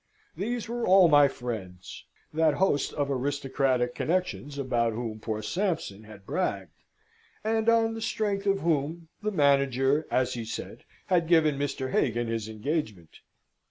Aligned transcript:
These 0.35 0.67
were 0.67 0.83
all 0.87 1.09
my 1.09 1.27
friends 1.27 2.05
that 2.33 2.55
host 2.55 2.91
of 2.93 3.11
aristocratic 3.11 3.93
connexions 3.93 4.57
about 4.57 4.93
whom 4.93 5.19
poor 5.19 5.43
Sampson 5.43 6.05
had 6.05 6.25
bragged; 6.25 6.73
and 7.43 7.69
on 7.69 7.93
the 7.93 8.01
strength 8.01 8.47
of 8.47 8.61
whom, 8.61 9.09
the 9.21 9.29
manager, 9.31 10.07
as 10.09 10.33
he 10.33 10.43
said, 10.43 10.85
had 11.05 11.27
given 11.27 11.59
Mr. 11.59 11.91
Hagan 11.91 12.25
his 12.25 12.49
engagement! 12.49 13.19